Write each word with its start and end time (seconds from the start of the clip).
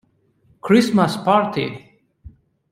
Christmas 0.61 1.13
Party 1.15 1.69